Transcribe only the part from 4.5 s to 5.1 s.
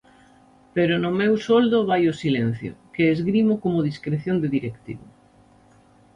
directivo.